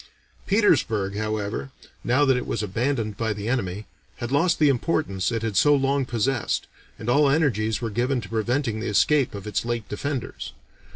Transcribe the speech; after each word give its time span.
Petersburg, 0.47 1.15
however, 1.15 1.69
now 2.03 2.25
that 2.25 2.35
it 2.35 2.47
was 2.47 2.63
abandoned 2.63 3.17
by 3.17 3.33
the 3.33 3.47
enemy, 3.47 3.85
had 4.15 4.31
lost 4.31 4.57
the 4.57 4.67
importance 4.67 5.31
it 5.31 5.43
had 5.43 5.55
so 5.55 5.75
long 5.75 6.05
possessed, 6.05 6.65
and 6.97 7.07
all 7.07 7.29
energies 7.29 7.81
were 7.83 7.91
given 7.91 8.19
to 8.19 8.27
preventing 8.29 8.79
the 8.79 8.87
escape 8.89 9.35
of 9.35 9.45
its 9.45 9.63
late 9.63 9.87
defenders. 9.89 10.53